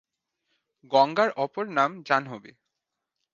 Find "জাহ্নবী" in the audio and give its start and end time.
2.03-2.51